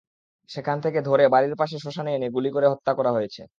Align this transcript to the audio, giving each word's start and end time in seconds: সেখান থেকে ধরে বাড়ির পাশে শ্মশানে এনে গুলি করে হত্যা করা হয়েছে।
সেখান 0.49 0.77
থেকে 0.81 0.99
ধরে 1.01 1.23
বাড়ির 1.29 1.55
পাশে 1.57 1.75
শ্মশানে 1.79 2.11
এনে 2.13 2.27
গুলি 2.35 2.49
করে 2.55 2.67
হত্যা 2.69 2.91
করা 2.97 3.11
হয়েছে। 3.11 3.41